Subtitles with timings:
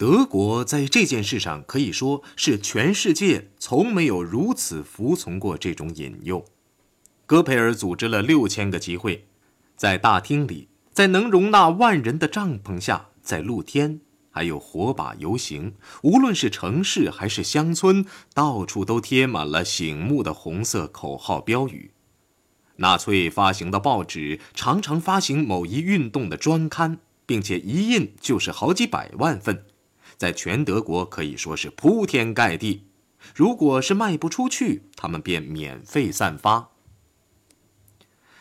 [0.00, 6.42] 德国在这件事上可以说是全世界从没有如此服从过这种引诱。
[7.26, 9.26] 戈培尔组织了六千个集会，
[9.76, 14.00] 在大厅里，在能容纳万人的帐篷下，在露天，
[14.30, 15.74] 还有火把游行。
[16.02, 21.90] 无论是城市还是乡村，到处都贴满了醒目的红色口号标语。
[22.76, 29.66] 纳粹发行的报纸常常发行某一运动的专刊，并且一印就是好几百万份。
[30.20, 32.84] 在全德国可以说是铺天盖地，
[33.34, 36.72] 如果是卖不出去，他们便免费散发。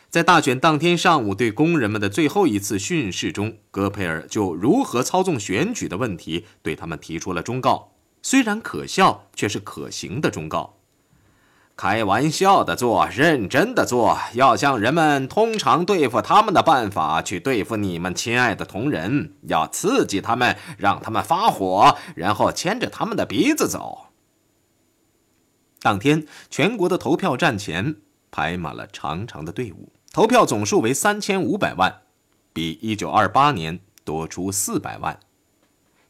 [0.09, 10.78] 在大选当天上午对工人们的最后一次训示中，戈培尔就如何操纵选举的问题对他们提出了忠告，虽然可笑，却是可行的忠告。
[11.79, 24.07] 开玩笑的做，认真的做，要像人们通常对付他们的办法去对付你们亲爱的同仁，要刺激他们，让他们发火，然后牵着他们的鼻子走。
[25.81, 27.95] 当天，全国的投票站前
[28.29, 32.01] 排满了长长的队伍，投票总数为三千五百万，
[32.51, 35.17] 比一九二八年多出四百万。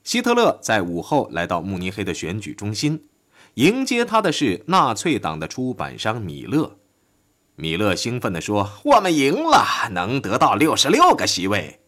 [0.03, 3.03] 希特勒在午后来到慕尼黑的选举中心。
[3.55, 6.77] 迎接他的是纳粹党的出版商米勒。
[7.55, 11.81] 米勒兴奋地说：“我们赢了，能得到六十六个席位。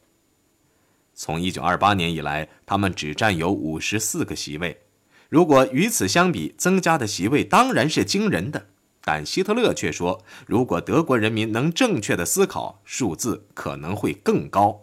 [1.14, 4.82] 从一九二八年以来，他们只占有五十四个席位。
[5.30, 8.67] 如果与此相比，增加的席位当然是惊人的。
[9.04, 14.82] 但希特勒却说，如果德国人民能正确的思考，数字可能会更高。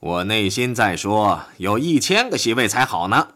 [0.00, 3.34] 我内心在说，有一千个席位才好呢。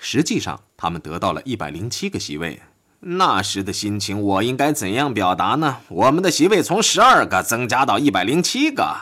[0.00, 2.62] 实际上。”他们得到了一百零七个席位，
[3.00, 5.80] 那时的心情我应该怎样表达呢？
[5.88, 8.96] 我们的席位从十二个增加到一百零七个，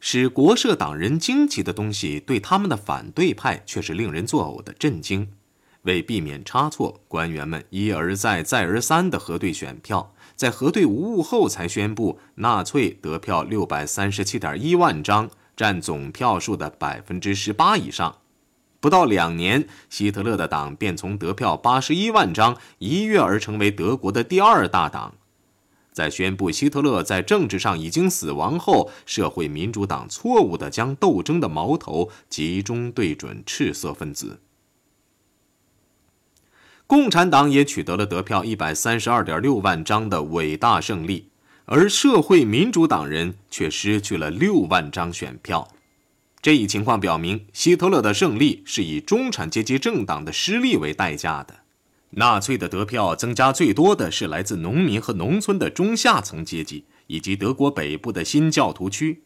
[0.00, 5.28] 使国社党人惊奇的东西，对他们的反对派却是令人作呕的震惊。
[5.82, 18.16] 为避免差错，官员们一而再、再而三地核对选票，在核对无误后才宣布纳粹得票六百三十七点一万张，占总票数的百分之十八以上。
[18.80, 25.14] 不到两年，希特勒的党便从得票八十一万张一跃而成为德国的第二大党。
[25.92, 34.40] 在宣布希特勒在政治上已经死亡后，社会民主党错误地将斗争的矛头集中对准赤色分子。
[36.86, 41.28] 共产党也取得了得票一百三十二点六万张的伟大胜利，
[41.66, 45.68] 而社会民主党人却失去了六万张选票。
[46.42, 51.60] 这一情况表明，希特勒的胜利是以中产阶级政党的失利为代价的。
[52.12, 59.22] 纳粹的得票增加最多的是来自农民和农村的中下层阶级，以及德国北部的新教徒区。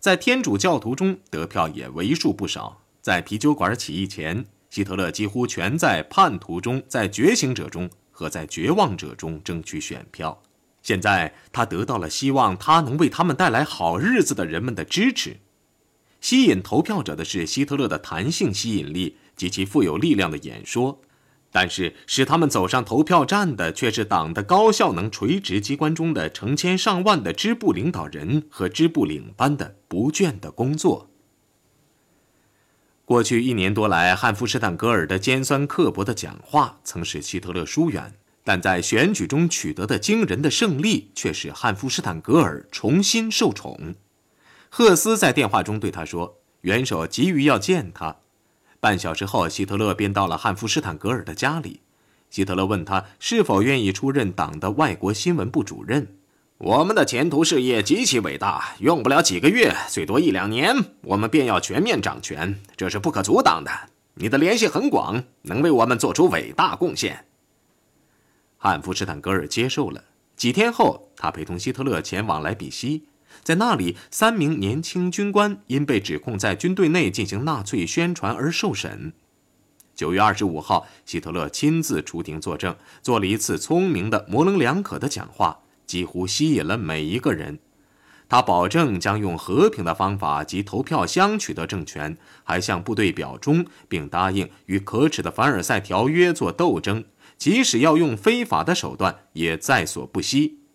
[0.00, 2.80] 在天主教徒中，得票也为数不少。
[3.02, 10.42] 在啤酒馆起义前，希特勒几乎全在叛徒中、在觉醒者中和在绝望者中争取选票。
[10.82, 15.36] 现在，他得到了希望他能为他们带来好日子的人们的支持。
[16.20, 21.00] 吸引投票者的是希特勒的弹性吸引力及其富有力量的演说，
[21.52, 31.08] 但是使他们走上投票站的却是党的高效能垂直机关中的成千上万的支部领导人和支部领班的不倦的工作。
[33.04, 43.94] 过去一年多来，汉弗施坦格尔的尖酸刻薄的讲话曾使希特勒疏远，但在选举中取得的惊人的胜利却使汉弗施坦格尔重新受宠。
[44.78, 48.16] 赫斯在电话中对他说：“元首急于要见他。”
[48.78, 51.80] 半小时后，希特勒便到了汉弗施坦格尔的家里。
[52.28, 56.18] 希特勒问他是否愿意出任党的外国新闻部主任。
[56.58, 63.70] 我们的前途事业极其伟大，用不了几个月，最多一两年，我们便要全面掌权，这是不可阻挡的。
[64.16, 67.24] 你的联系很广，能为我们做出伟大贡献。
[68.58, 70.04] 汉弗施坦格尔接受了。
[70.36, 73.06] 几天后，他陪同希特勒前往莱比锡。
[73.46, 79.12] 在那里，三名年轻军官因被指控在军队内进行纳粹宣传而受审。
[79.94, 87.60] 九月二十五号，希特勒亲自出庭作证，做了一次聪明的、模棱两可的讲话，几乎吸引了每一个人。
[88.28, 97.04] 他保证将用和平的方法及投票箱取得政权，还向部队表忠，并答应与可耻的凡尔赛条约做斗争，
[97.38, 100.65] 即使要用非法的手段，也在所不惜。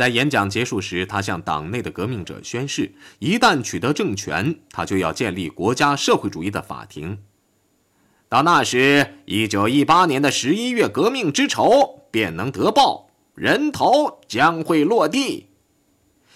[0.00, 7.18] 在演讲结束时，他向党内的革命者宣誓：一旦取得政权，他就要建立国家社会主义的法庭。
[8.26, 15.48] 到那时，一九一八年的十一月革命之仇便能得报，人头将会落地。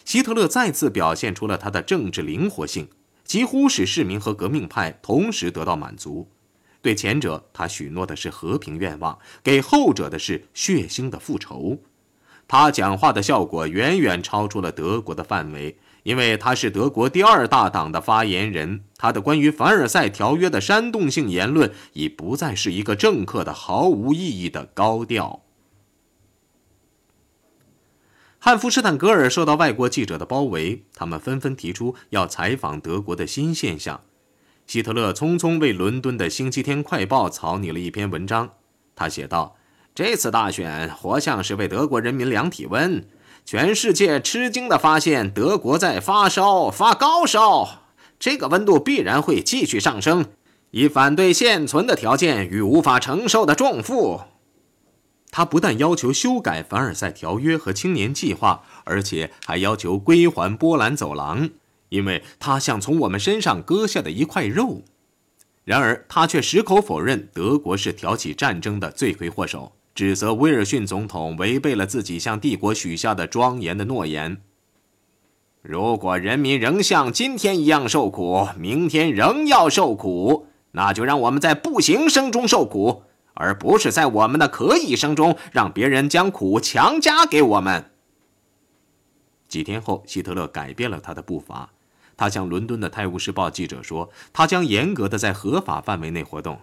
[0.05, 2.89] 希特勒再次表现出了他的政治灵活性，
[3.25, 6.29] 几乎使市民和革命派同时得到满足。
[6.83, 11.79] 对前者，他许诺的是和平愿望；给后者的是血腥的复仇。
[12.47, 18.85] 他讲话的效果远远超出了德国的范围，因为他是德国第二大党的发言人。
[18.99, 25.43] 他的关于凡尔赛条约的煽动性言论已不再是一个政客的毫无意义的高调。
[28.39, 34.03] 汉弗施坦格尔受到外国记者的包围，他们纷纷提出要采访德国的新现象。
[34.67, 38.51] 希特勒匆匆为伦敦的《星期天快报》草拟了一篇文章，
[38.95, 39.57] 他写道。
[39.95, 43.05] 这次大选活像是为德国人民量体温，
[43.45, 47.83] 全世界吃惊地发现德国在发烧、发高烧，
[48.19, 50.27] 这个温度必然会继续上升，
[50.73, 54.23] 以反对现存的条件与无法承受的重负。
[55.31, 61.51] 他不但要求修改凡尔赛条约和青年计划，而且还要求归还波兰走廊，
[61.91, 64.83] 因为他像从我们身上割下的一块肉。
[65.63, 69.71] 然而，他却矢口否认德国是挑起战争的罪魁祸首。
[69.95, 74.43] 指责威尔逊总统违背了自己向帝国许下的庄严的诺言。
[75.63, 83.05] 如果人民仍像今天一样受苦，明天仍要受苦，那就让我们在不行声中受苦，
[83.35, 87.91] 而不是在我们的可以声中让别人将苦强加给我们。
[89.49, 91.71] 几天后，希特勒改变了他的步伐，
[92.17, 96.59] 他向伦敦的《泰晤士报》记者说：“他将严格的在合法范围内活动。”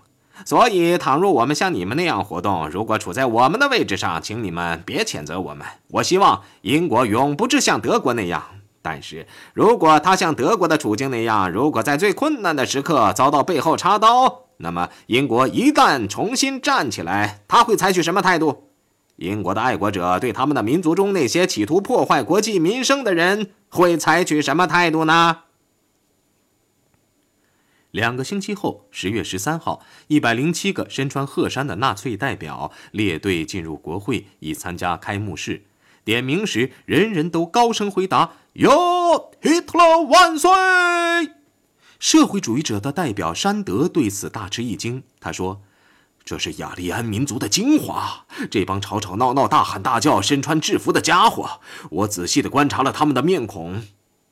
[0.45, 5.65] 所以，倘若我们像你们那样活动，如果处在我们的位置上，请你们别谴责我们。
[5.89, 8.43] 我希望英国永不至像德国那样。
[8.81, 18.69] 但是如果他像德国的处境那样，如果在最困难的时刻遭到背后插刀，那么英国一旦重新站起来，他会采取什么态度？
[19.17, 25.37] 英国的爱国者对他们的民族中那些企图破坏国计民生的人会采取什么态度呢？
[27.91, 35.65] 两个星期后，十月十三号，一百零七个身穿褐衫的纳粹代表列队进入国会，以参加开幕式。
[36.03, 40.49] 点名时，人人都高声回答：“哟，希特勒万岁！”
[41.99, 45.61] 社会主义者的代表山德对此大吃一惊，他说
[46.23, 51.59] ：“这是雅利安民族的精华，这帮吵吵闹闹、大喊大叫、身穿制服的家伙。
[51.91, 53.83] 我仔细地观察了他们的面孔。”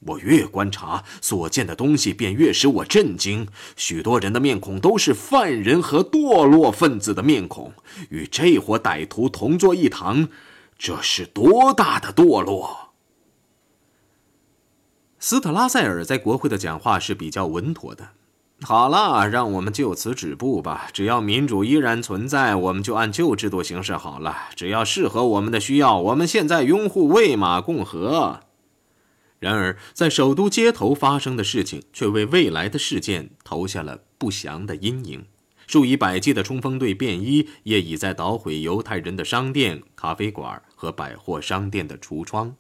[0.06, 3.48] 我越观察，所见的东西便越使我震惊。
[3.76, 7.74] 许多人的面孔都是犯人和堕落分子的面孔，
[8.10, 10.30] 与这伙歹徒同坐一堂，
[10.78, 12.94] 这是多大的堕落！
[15.20, 18.12] 斯特拉塞尔在国会的讲话是比较稳妥的。
[18.62, 20.88] 好了，让我们就此止步吧。
[20.94, 24.36] 只要民主依然存在，我们就按旧制度行事好了。
[24.56, 28.40] 只要适合我们的需要，我们现在拥护魏玛共和。
[29.40, 35.26] 然而，在首都街头发生的事情却为未来的事件投下了不祥的阴影。
[35.66, 42.56] 数以百计的冲锋队便衣也已在捣毁犹太人的商店、咖啡馆和百货商店的橱窗。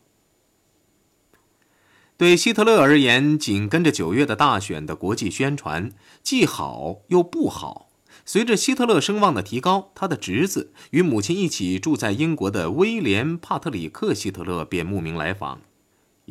[2.16, 5.92] 对希特勒而言，紧跟着九月的大选的国际宣传
[6.22, 7.90] 既好又不好。
[8.26, 15.62] 随着希特勒声望的提高，他的侄子与母亲一起住在英国的威廉·帕特里克·希特勒便慕名来访。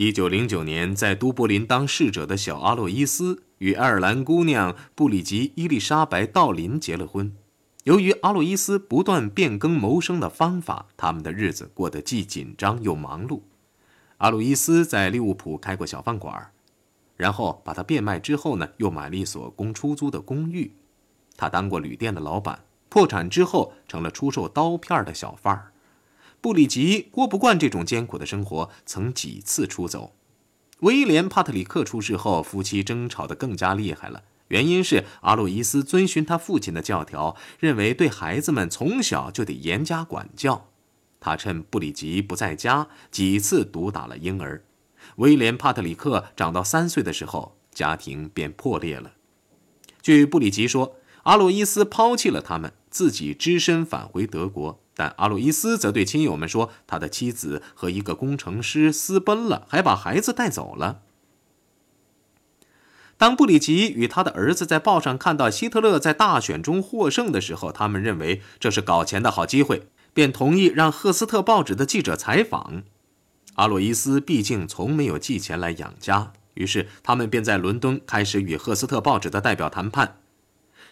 [0.00, 7.34] 一九零九年，在都柏林当侍者的小阿洛伊斯与爱尔兰姑娘布里吉伊丽莎白·道林结了婚。
[7.82, 13.40] 由于阿洛伊斯不断变更谋生的方法，他们的日子过得既紧张又忙碌。
[14.18, 16.52] 阿洛伊斯在利物浦开过小饭馆，
[17.16, 20.70] 然后把它变卖之后呢，又买了一所供出租的公寓。
[21.36, 25.72] 他当过旅店的老板，破产之后成了出售刀片的小贩儿。
[26.40, 30.14] 布里吉过不惯这种艰苦的生活，曾几次出走。
[30.80, 34.22] 威廉·帕特里克出事后，夫妻争吵得更加厉害了。
[34.48, 40.68] 原因是阿洛伊斯遵循他父亲的教条，认为对孩子们从小就得严加管教。
[41.20, 44.64] 他趁布里吉不在家，几次毒打了婴儿。
[45.16, 49.12] 威廉·帕特里克长到三岁的时候，家庭便破裂了。
[50.00, 54.80] 据布里吉说，阿洛伊斯抛弃了他们，自己只身返回德国。
[54.98, 61.02] 但阿路伊斯则对亲友们说，他的妻子和一个工程师私奔了，还把孩子带走了。
[63.16, 72.82] 当布里吉与他的儿子在报上看到希特勒在大选中获胜的时候，他们认为这是搞钱的好机会，便同意让赫斯特报纸的记者采访。
[73.54, 80.16] 阿洛伊斯毕竟从没有寄钱来养家，于是他们便在伦敦开始与赫斯特报纸的代表谈判。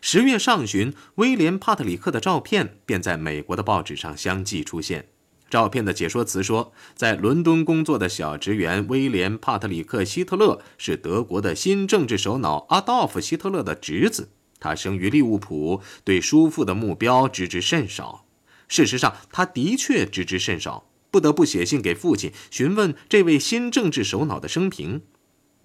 [0.09, 5.09] 十月上旬，威廉·帕特里克的照片便在美国的报纸上相继出现。
[5.51, 14.29] 照片的解说词说，在伦敦工作的小职员威廉·帕特里克·希特勒是德国的新政治首脑阿道夫·希特勒的侄子。
[14.61, 18.27] 他生于利物浦，对叔父的目标知之甚少。
[18.69, 25.03] 事实上，他的确知之甚少，不得不写信给父亲询问这位新政治首脑的生平。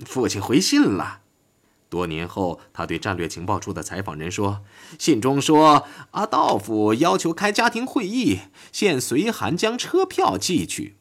[0.03, 1.19] 父亲回信了。
[1.91, 4.61] 多年后，他对战略情报处的采访人说
[4.97, 8.39] ：“信中说，阿道夫要求开家庭会议，
[8.71, 10.95] 现随函将车票寄去。”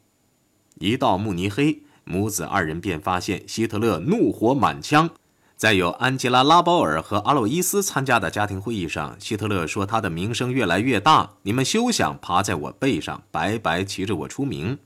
[0.79, 5.11] 一到慕尼黑，母子二人便发现希特勒怒火满腔。
[5.55, 14.79] 在有安吉拉·拉包尔和阿洛伊斯参加的家庭会议上，希特勒说：“他的名声越来越大，你们休想爬在我背上，白白骑着我出名。”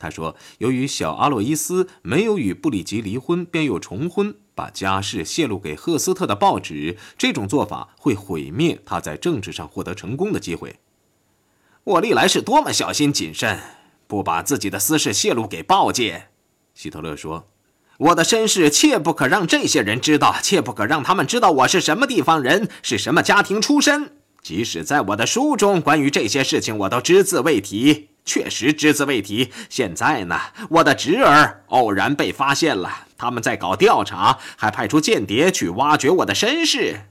[0.00, 10.76] 他说：“由于小阿洛伊斯没有与布里吉离婚，便又重婚。”把家事泄露给赫斯特的报纸，这种做法会毁灭他在政治上获得成功的机会。
[11.82, 13.58] 我历来是多么小心谨慎，
[14.06, 16.26] 不把自己的私事泄露给报界。
[16.74, 17.46] 希特勒说
[17.96, 24.12] ：“我的身世切不可让这些人知道，切不可让他们知道我是什么地方人，是什么家庭出身。
[24.42, 29.50] 即使在我的书中关于这些事情，我都只字未提。”确实只字未提。
[29.68, 30.38] 现在呢，
[30.70, 37.02] 我的侄儿偶然被发现了，他们在搞调查，还派出间谍去挖掘我的身世。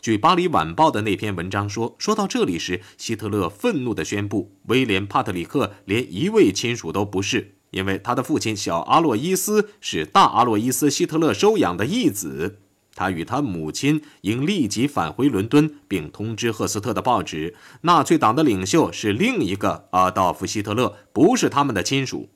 [0.00, 12.60] 据《巴黎晚报》的那篇文章说，说到这里时，希特勒愤怒地宣布，威廉·帕特里克连一位亲属都不是，因为他的父亲小阿洛伊斯是大阿洛伊斯·希特勒收养的义子。
[13.00, 22.28] 他与他母亲应立即返回伦敦，并通知赫斯特的报纸，纳粹党的领袖是另一个阿道夫·希特勒，不是他们的亲属。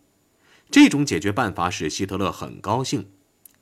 [0.70, 3.04] 这种解决办法使希特勒很高兴。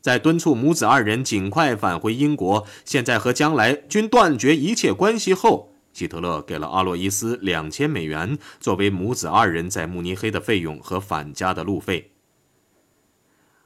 [0.00, 12.11] 在敦促母子二人尽快返回英国，现在和将来均断绝一切关系后，希特勒给了阿洛伊斯两千美元，作为母子二人在慕尼黑的费用和返家的路费。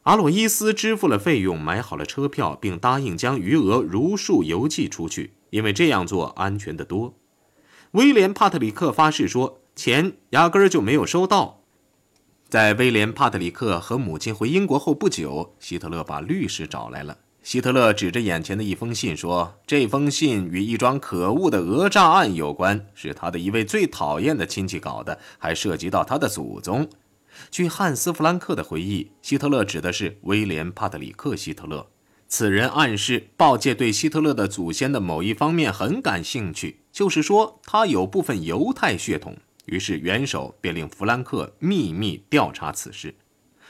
[0.07, 7.13] 阿洛伊斯支付了费用，买好了车票，并答应将余额如数邮寄出去，因为这样做安全得多。
[7.91, 11.59] 威廉·帕特里克发誓说，钱压根儿就没有收到。
[12.49, 17.19] 在威廉·帕特里克和母亲回英国后不久，希特勒把律师找来了。
[17.43, 26.89] 希特勒指着眼前的一封信说：“这封信与一桩可恶的讹诈案有关，是他的一位最讨厌的亲戚搞的，还涉及到他的祖宗。”
[27.51, 31.89] 据汉斯·弗兰克的回忆，希特勒指的是威廉·帕特里克·希特勒。
[32.29, 39.37] 此人暗示报界对希特勒的祖先的某一方面很感兴趣，就是说他有部分犹太血统。
[39.67, 43.15] 于是元首便令弗兰克秘密调查此事。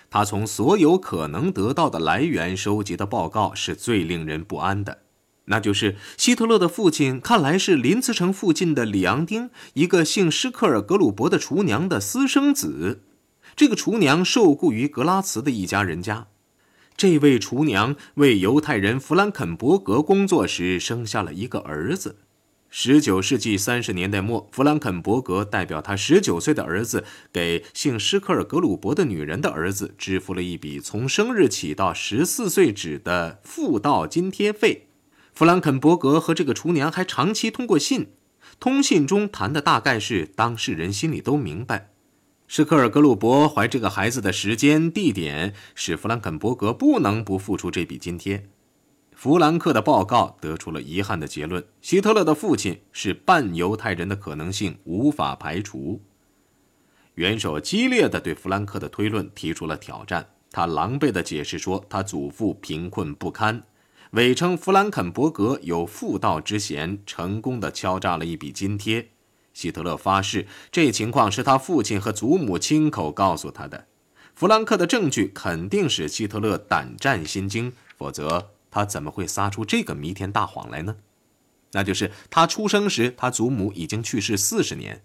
[0.08, 5.00] 他从所有可能得到的来源收集的报告是最令人不安的，
[5.46, 13.02] 那就是希特勒的父亲看来是林茨城附近的里昂丁一个姓施克尔格鲁伯的厨娘的私生子。
[13.56, 16.28] 这个厨娘受雇于格拉茨的一家人家，
[16.94, 22.18] 这位厨娘为犹太人弗兰肯伯格工作时生下了一个儿子。
[22.68, 34.88] 十九世纪三十年代末，弗兰肯伯格代表他十九岁的儿子，给姓施克尔格鲁伯的女人的儿子支付了一笔从生日起到十四岁止的妇道津贴费。
[35.32, 38.08] 弗兰肯伯格和这个厨娘还长期通过信，
[38.60, 41.92] 通信中谈的大概是当事人心里都明白。
[42.48, 48.48] 施克尔格鲁伯怀这个孩子的时间、地点，使弗兰肯伯格不能不付出这笔津贴。
[49.12, 56.00] 弗兰克的报告得出了遗憾的结论：希特勒的父亲是半犹太人的可能性无法排除。
[57.14, 60.28] 元首激烈地对弗兰克的推论提出了挑战。
[60.52, 63.64] 他狼狈地解释说，他祖父贫困不堪，
[64.12, 69.08] 伪称弗兰肯伯格有妇道之嫌，成功地敲诈了一笔津贴。
[69.56, 73.86] 希特勒发誓，这情况是他父亲和祖母亲口告诉他的。
[74.34, 80.96] 弗兰克的证据肯定使希特勒胆战心惊，否则他怎么会撒出这个弥天大谎来呢？
[81.72, 85.02] 那就是他出生时，他祖母已经去世四十年。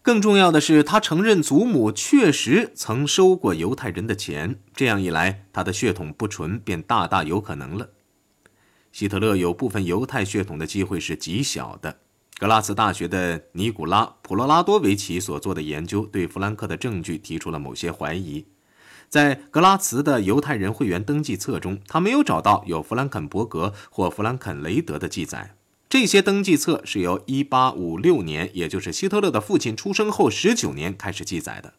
[0.00, 4.58] 更重要的是，他承认祖母确实曾收过犹太人的钱。
[4.74, 7.90] 这样一来，他的血统不纯便大大有可能了。
[8.90, 11.98] 希特勒有部分犹太血统的机会是极小的。
[12.42, 18.46] 格拉茨大学的尼古拉·普罗拉多维奇所做的研究对弗兰克的证据提出了某些怀疑。
[19.08, 25.54] 在格拉茨的犹太人会员登记册中，他没有找到有弗兰肯伯格或弗兰肯雷德的记载。
[25.88, 31.74] 这些登记册是由1856年，也就是希特勒的父亲出生后19年开始记载的。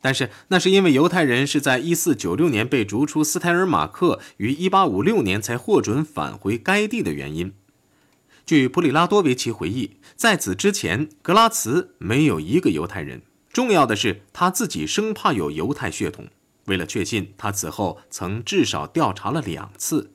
[0.00, 7.54] 但是，那是因为犹太人是在1496年被逐出斯泰尔马克，于1856年才获准返回该地的原因。
[8.44, 13.22] 据普里拉多维奇回忆，在此之前，格拉茨没有一个犹太人。
[13.52, 16.28] 重要的是，他自己生怕有犹太血统。
[16.66, 20.12] 为了确信，他此后曾至少调查了两次。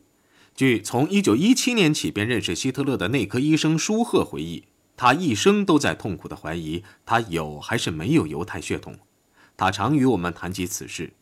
[0.56, 4.66] 据从1917年起便认识希特勒的内科医生舒赫回忆，
[4.96, 8.98] 他一生都在痛苦地怀疑他有还是没有犹太血统。
[9.56, 11.14] 他常与我们谈及此事。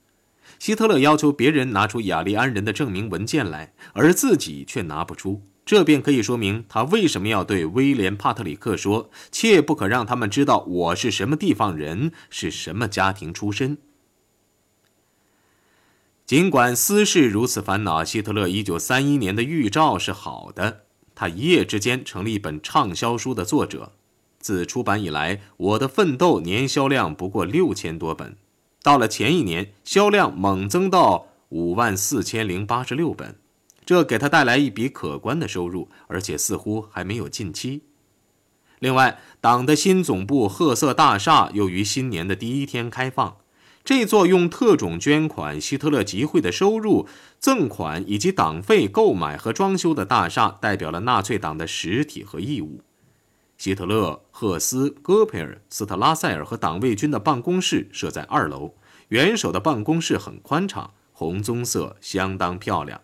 [0.60, 5.42] 希特勒要求别人拿出雅利安人的证明文件来，而自己却拿不出。
[5.66, 13.80] 这便可以说明他为什么要对威廉·帕特里克说：“切不可让他们知道我是什么地方人，是什么家庭出身。”
[16.28, 20.84] 尽管私事如此烦恼，希特勒1931年的预兆是好的。
[21.16, 23.94] 他一夜之间成了一本畅销书的作者。
[24.40, 28.38] 自出版以来，《我的奋斗》年销量不过六千多本，
[28.84, 33.40] 到了前一年，销量猛增到五万四千零八十六本。
[33.86, 37.84] 这给他带来一笔可观的收入，而且似乎还没有近期。
[38.80, 43.38] 另外，党的新总部褐色大厦又于新年的第一天开放。
[43.84, 47.08] 这座用特种捐款、希特勒集会的收入、
[47.40, 52.82] 赠款以及党费购买和装修的大厦，代表了纳粹党的实体和义务。
[53.58, 58.74] 希特勒、赫斯、戈培尔、斯特拉塞尔和党卫军的办公室设在二楼。
[59.10, 63.00] 元首的办公室很宽敞，红棕色，相当漂亮。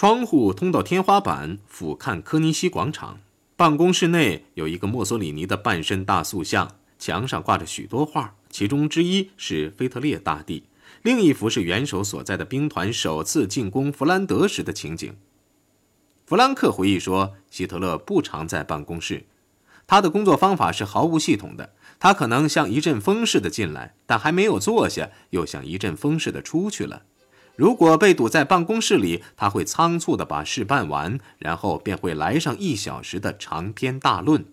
[0.00, 3.20] 窗户通到天花板，俯瞰科尼西广场。
[3.54, 10.64] 办公室内有一个墨索里尼的半身大塑像，墙上挂着许多画，其中之一是腓特烈大帝，
[11.02, 15.14] 另一幅是元首所在的兵团首次进攻弗兰德时的情景。
[16.24, 19.26] 弗兰克回忆说，希特勒不常在办公室，
[19.86, 21.74] 他的工作方法是毫无系统的。
[21.98, 27.02] 他可能像一阵风似的进来，但还没有坐下，又像一阵风似的出去了。
[27.60, 34.46] 如果被堵在办公室里，他会仓促地把事办完，然后便会来上一小时的长篇大论。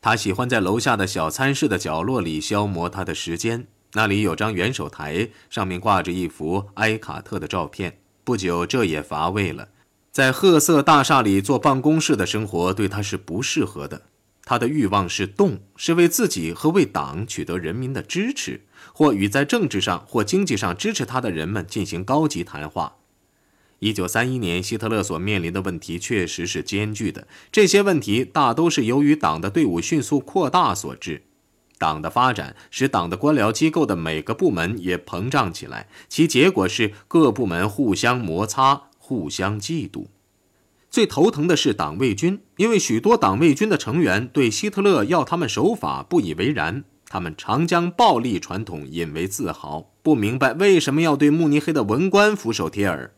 [0.00, 7.98] 他喜欢在楼下的小餐室的角落里消磨他的时间，那里有张元首台，上面挂着一幅埃卡特的照片。
[8.22, 9.70] 不久，这也乏味了，
[10.12, 14.02] 在褐色大厦里做办公室的生活对他是不适合的。
[14.44, 18.60] 他的欲望是动，是为自己和为党取得人民的支持，
[18.92, 22.96] 或与在政治上或经济上支持他的人们进行高级谈话。
[23.78, 27.26] 一九三一年，希特勒所面临的问题确实是艰巨的。
[27.50, 31.24] 这些问题大都是由于党的队伍迅速扩大所致。
[31.76, 40.06] 党的发展使党的官僚机构的每个部门也膨胀起来，其结果是各部门互相摩擦、互相嫉妒。
[40.94, 53.12] 最头疼的是党卫军，因为许多党卫军的成员对希特勒要他们守法不以为然，他们常将暴力传统引为自豪，不明白为什么要对慕尼黑的文官俯首帖耳。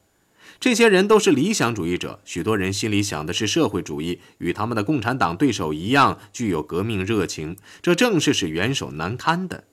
[0.59, 9.65] 这些人都是理想主义者，许多人心里想的是社会主义，与他们的共产党对手一样具有革命热情，这正是使元首难堪的。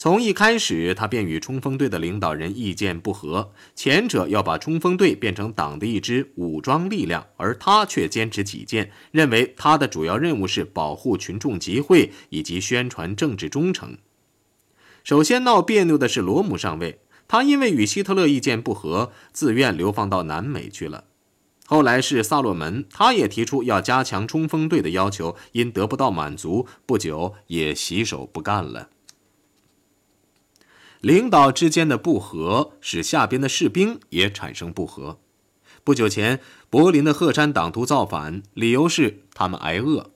[0.00, 3.50] 从一开始，他便与冲锋队的领导人意见不合。
[3.74, 13.98] 前者要把冲锋队变成党的一支武装力量，而他却坚持己见，认为他的主要任务是保护群众集会以及宣传政治忠诚。
[15.02, 21.06] 首先闹别扭的是罗姆上尉，他因为与希特勒意见不合，自愿流放到南美去了。
[21.66, 28.90] 后来是萨洛门，他也提出要加强冲锋队的要求，因得不到满足，不久也洗手不干了。
[31.00, 35.18] 领导之间的不和，使下边的士兵也产生不和。
[35.84, 40.10] 不久前，柏林的赫山党徒造反，理由是他们挨饿，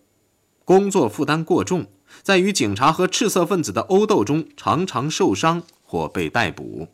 [0.65, 1.87] 工作负担过重，
[2.23, 6.89] 在与警察和赤色分子的殴斗中常常受伤或被逮捕。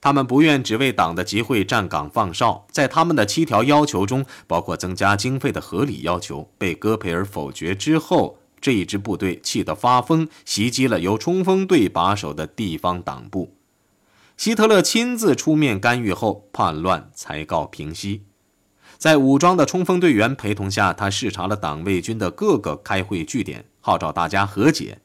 [0.00, 8.40] 他们不愿只为党的集会站岗放哨，在他们的七条要求中，包括增加经费的合理要求，被戈培尔否决之后。
[8.60, 13.54] 这一支部队气得发疯，袭击了由冲锋队把守的地方党部。
[14.36, 18.24] 希特勒亲自出面干预后，叛乱才告平息。
[18.98, 24.98] 在武装的冲锋队员陪同下，他视察了党卫军的各个开会据点，号召大家和解。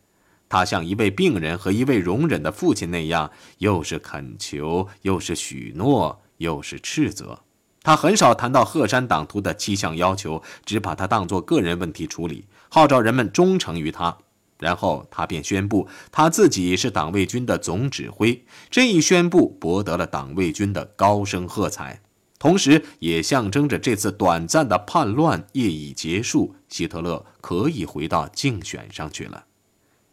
[0.50, 7.40] 他像一位病人和一位容忍的父亲那样，又是恳求，又是许诺，又是斥责。
[7.84, 14.18] 他很少谈到鹤山党徒的七项要求，只把它当作个人问题处理，号召人们忠诚于他。
[14.58, 18.46] 然后他便宣布他自己是党卫军的总指挥。
[18.70, 22.00] 这一宣布博得了党卫军的高声喝彩，
[22.38, 29.46] 同时也象征着这次短暂的叛乱业已结束，希特勒可以回到竞选上去了。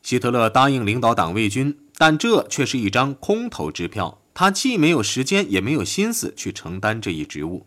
[0.02, 4.22] 希特勒答应领导党卫军，但这却是一张空头支票。
[4.32, 7.66] 他既没有时间，也没有心思去承担这一职务。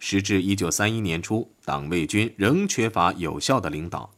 [0.00, 4.10] 时至一九三一年初，党卫军仍缺乏有效的领导。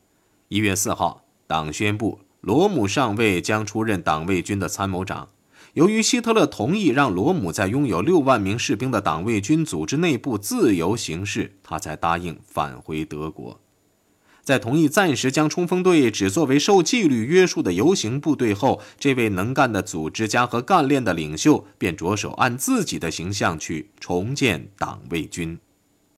[0.48, 5.28] 一月四号，党宣布罗姆上尉将出任党卫军的参谋长。
[5.74, 13.60] 由于希特勒同意让罗姆在拥有六万名士兵的党卫军组织内部自由行事，他才答应返回德国。
[14.42, 25.58] 在同意暂时将冲锋队只作为受纪律约束的游行部队后，这位能干的组织家和干练的领袖便着手按自己的形象去重建党卫军。